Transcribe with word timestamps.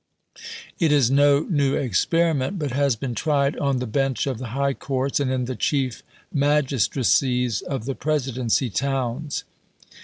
It 0.79 0.91
is 0.91 1.11
no 1.11 1.41
new 1.41 1.75
experiment, 1.75 2.57
but 2.57 2.71
has 2.71 2.95
been 2.95 3.13
tried 3.13 3.55
on 3.59 3.77
the 3.77 3.85
Bench 3.85 4.25
of 4.25 4.39
the 4.39 4.47
High 4.57 4.73
Courts 4.73 5.19
and 5.19 5.29
in 5.31 5.45
the 5.45 5.55
Chief 5.55 6.01
Magistracies 6.33 7.61
of 7.61 7.85
the 7.85 7.93
Presidency 7.93 8.71
towns." 8.71 9.43